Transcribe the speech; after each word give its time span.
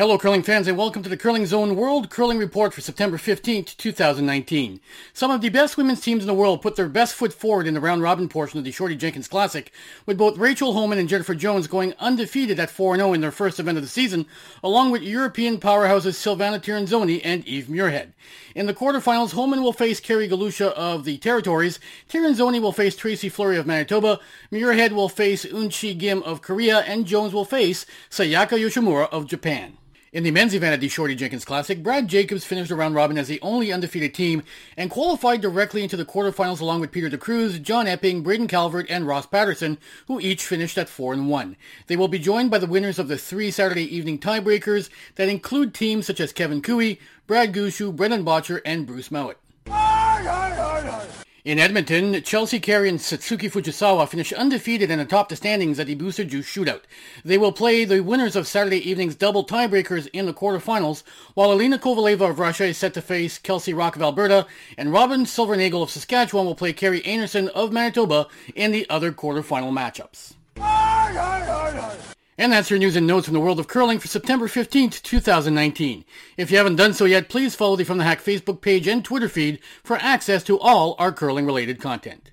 Hello, 0.00 0.16
curling 0.16 0.42
fans, 0.42 0.66
and 0.66 0.78
welcome 0.78 1.02
to 1.02 1.10
the 1.10 1.16
Curling 1.18 1.44
Zone 1.44 1.76
World 1.76 2.08
Curling 2.08 2.38
Report 2.38 2.72
for 2.72 2.80
September 2.80 3.18
15th, 3.18 3.76
2019. 3.76 4.80
Some 5.12 5.30
of 5.30 5.42
the 5.42 5.50
best 5.50 5.76
women's 5.76 6.00
teams 6.00 6.22
in 6.22 6.26
the 6.26 6.32
world 6.32 6.62
put 6.62 6.76
their 6.76 6.88
best 6.88 7.14
foot 7.14 7.34
forward 7.34 7.66
in 7.66 7.74
the 7.74 7.82
round 7.82 8.00
robin 8.00 8.26
portion 8.26 8.58
of 8.58 8.64
the 8.64 8.72
Shorty 8.72 8.96
Jenkins 8.96 9.28
Classic, 9.28 9.70
with 10.06 10.16
both 10.16 10.38
Rachel 10.38 10.72
Homan 10.72 10.96
and 10.96 11.06
Jennifer 11.06 11.34
Jones 11.34 11.66
going 11.66 11.92
undefeated 11.98 12.58
at 12.58 12.70
4-0 12.70 13.14
in 13.14 13.20
their 13.20 13.30
first 13.30 13.60
event 13.60 13.76
of 13.76 13.84
the 13.84 13.90
season, 13.90 14.24
along 14.64 14.90
with 14.90 15.02
European 15.02 15.58
powerhouses 15.58 16.16
Silvana 16.16 16.58
Tirinzoni 16.58 17.20
and 17.22 17.46
Eve 17.46 17.66
Muirhead. 17.66 18.14
In 18.54 18.64
the 18.64 18.72
quarterfinals, 18.72 19.32
Homan 19.32 19.62
will 19.62 19.74
face 19.74 20.00
Kerry 20.00 20.30
Galusha 20.30 20.72
of 20.72 21.04
the 21.04 21.18
Territories, 21.18 21.78
Tirinzoni 22.08 22.58
will 22.58 22.72
face 22.72 22.96
Tracy 22.96 23.28
Fleury 23.28 23.58
of 23.58 23.66
Manitoba, 23.66 24.18
Muirhead 24.50 24.92
will 24.92 25.10
face 25.10 25.44
Eunchae 25.44 25.98
Gim 25.98 26.22
of 26.22 26.40
Korea, 26.40 26.78
and 26.78 27.04
Jones 27.04 27.34
will 27.34 27.44
face 27.44 27.84
Sayaka 28.08 28.58
Yoshimura 28.58 29.06
of 29.10 29.26
Japan. 29.26 29.76
In 30.12 30.24
the 30.24 30.32
men's 30.32 30.54
event 30.54 30.74
at 30.74 30.80
the 30.80 30.88
Shorty 30.88 31.14
Jenkins 31.14 31.44
Classic, 31.44 31.84
Brad 31.84 32.08
Jacobs 32.08 32.44
finished 32.44 32.70
the 32.70 32.74
round 32.74 32.96
robin 32.96 33.16
as 33.16 33.28
the 33.28 33.38
only 33.42 33.72
undefeated 33.72 34.12
team 34.12 34.42
and 34.76 34.90
qualified 34.90 35.40
directly 35.40 35.84
into 35.84 35.96
the 35.96 36.04
quarterfinals 36.04 36.58
along 36.58 36.80
with 36.80 36.90
Peter 36.90 37.08
DeCruz, 37.08 37.62
John 37.62 37.86
Epping, 37.86 38.24
Braden 38.24 38.48
Calvert, 38.48 38.90
and 38.90 39.06
Ross 39.06 39.26
Paterson, 39.26 39.78
who 40.08 40.18
each 40.18 40.44
finished 40.44 40.76
at 40.76 40.88
4 40.88 41.12
and 41.12 41.28
1. 41.28 41.56
They 41.86 41.94
will 41.94 42.08
be 42.08 42.18
joined 42.18 42.50
by 42.50 42.58
the 42.58 42.66
winners 42.66 42.98
of 42.98 43.06
the 43.06 43.16
three 43.16 43.52
Saturday 43.52 43.84
evening 43.84 44.18
tiebreakers 44.18 44.90
that 45.14 45.28
include 45.28 45.74
teams 45.74 46.08
such 46.08 46.18
as 46.18 46.32
Kevin 46.32 46.60
Koe, 46.60 46.96
Brad 47.28 47.52
Gushue, 47.52 47.94
Brendan 47.94 48.24
Bottcher, 48.24 48.60
and 48.64 48.88
Bruce 48.88 49.12
Mouat. 49.12 49.36
In 51.42 51.58
Edmonton, 51.58 52.22
Chelsea 52.22 52.60
Carey 52.60 52.90
and 52.90 52.98
Satsuki 52.98 53.50
Fujisawa 53.50 54.06
finish 54.06 54.30
undefeated 54.30 54.90
and 54.90 55.00
atop 55.00 55.30
the 55.30 55.36
standings 55.36 55.80
at 55.80 55.86
the 55.86 55.94
Booster 55.94 56.22
Juice 56.22 56.46
Shootout. 56.46 56.82
They 57.24 57.38
will 57.38 57.50
play 57.50 57.86
the 57.86 58.02
winners 58.02 58.36
of 58.36 58.46
Saturday 58.46 58.76
evening's 58.86 59.14
double 59.14 59.46
tiebreakers 59.46 60.06
in 60.12 60.26
the 60.26 60.34
quarterfinals, 60.34 61.02
while 61.32 61.50
Alina 61.50 61.78
Kovaleva 61.78 62.28
of 62.28 62.38
Russia 62.38 62.64
is 62.64 62.76
set 62.76 62.92
to 62.92 63.00
face 63.00 63.38
Kelsey 63.38 63.72
Rocque 63.72 63.96
of 63.96 64.02
Alberta, 64.02 64.46
and 64.76 64.92
Robyn 64.92 65.24
Silvernagle 65.24 65.82
of 65.82 65.90
Saskatchewan 65.90 66.44
will 66.44 66.54
play 66.54 66.74
Kerri 66.74 67.02
Einarson 67.04 67.48
of 67.48 67.72
Manitoba 67.72 68.26
in 68.54 68.70
the 68.70 68.86
other 68.90 69.10
quarterfinal 69.10 69.72
matchups. 69.72 70.34
And 72.40 72.54
that's 72.54 72.70
your 72.70 72.78
news 72.78 72.96
and 72.96 73.06
notes 73.06 73.26
from 73.26 73.34
the 73.34 73.40
world 73.40 73.60
of 73.60 73.68
curling 73.68 73.98
for 73.98 74.08
September 74.08 74.48
15th, 74.48 75.02
2019. 75.02 76.06
If 76.38 76.50
you 76.50 76.56
haven't 76.56 76.76
done 76.76 76.94
so 76.94 77.04
yet, 77.04 77.28
please 77.28 77.54
follow 77.54 77.76
the 77.76 77.84
From 77.84 77.98
the 77.98 78.04
Hack 78.04 78.22
Facebook 78.22 78.62
page 78.62 78.88
and 78.88 79.04
Twitter 79.04 79.28
feed 79.28 79.58
for 79.84 79.98
access 79.98 80.42
to 80.44 80.58
all 80.58 80.96
our 80.98 81.12
curling 81.12 81.44
related 81.44 81.82
content. 81.82 82.29